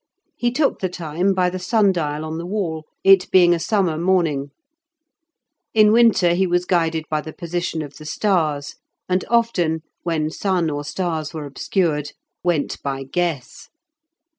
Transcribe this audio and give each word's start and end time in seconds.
He 0.35 0.49
took 0.51 0.79
the 0.79 0.89
time 0.89 1.31
by 1.35 1.51
the 1.51 1.59
sundial 1.59 2.25
on 2.25 2.39
the 2.39 2.45
wall, 2.47 2.85
it 3.03 3.29
being 3.29 3.53
a 3.53 3.59
summer 3.59 3.99
morning; 3.99 4.49
in 5.75 5.91
winter 5.91 6.33
he 6.33 6.47
was 6.47 6.65
guided 6.65 7.05
by 7.07 7.21
the 7.21 7.31
position 7.33 7.83
of 7.83 7.97
the 7.97 8.05
stars, 8.05 8.77
and 9.07 9.23
often, 9.29 9.83
when 10.01 10.31
sun 10.31 10.71
or 10.71 10.83
stars 10.83 11.35
were 11.35 11.45
obscured, 11.45 12.13
went 12.43 12.81
by 12.81 13.03
guess. 13.03 13.69